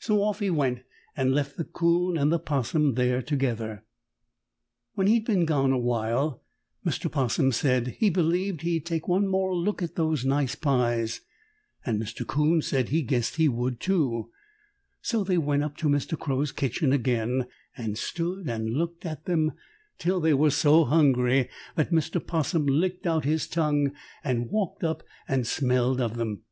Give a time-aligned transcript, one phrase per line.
[0.00, 0.80] So off he went
[1.16, 3.84] and left the 'Coon and the 'Possum there together.
[4.96, 6.42] [Illustration: STOOD AND LOOKED AT THEM.] When he'd been gone awhile
[6.84, 7.08] Mr.
[7.12, 11.20] 'Possum said he believed he'd take one more look at those nice pies,
[11.86, 12.26] and Mr.
[12.26, 14.32] 'Coon said he guessed he would, too.
[15.02, 16.18] So they went up to Mr.
[16.18, 17.46] Crow's kitchen again
[17.76, 19.52] and stood and looked at them
[19.98, 22.20] till they were so hungry that Mr.
[22.20, 23.92] 'Possum licked out his tongue
[24.24, 26.42] and walked up and smelled of them.